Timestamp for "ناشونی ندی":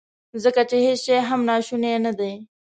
1.49-2.33